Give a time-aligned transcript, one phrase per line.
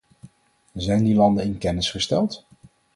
[0.73, 2.45] Zijn die landen in kennis gesteld?